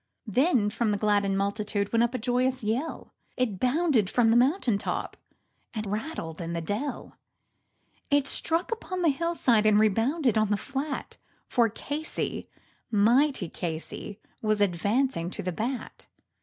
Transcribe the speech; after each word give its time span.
Then 0.25 0.71
from 0.71 0.89
the 0.89 0.97
gladdened 0.97 1.37
multitude 1.37 1.93
went 1.93 2.01
up 2.01 2.15
a 2.15 2.17
joyous 2.17 2.63
yell, 2.63 3.13
It 3.37 3.59
bounded 3.59 4.09
from 4.09 4.31
the 4.31 4.35
mountain 4.35 4.79
top 4.79 5.15
and 5.75 5.85
rattled 5.85 6.41
in 6.41 6.53
the 6.53 6.59
dell, 6.59 7.17
It 8.09 8.25
struck 8.25 8.71
upon 8.71 9.03
the 9.03 9.09
hillside, 9.09 9.67
and 9.67 9.77
rebounded 9.77 10.39
on 10.39 10.49
the 10.49 10.57
flat, 10.57 11.17
For 11.45 11.69
Casey, 11.69 12.49
mighty 12.89 13.47
Casey, 13.47 14.19
was 14.41 14.59
advancing 14.59 15.29
to 15.29 15.43
the 15.43 15.51
bat. 15.51 16.07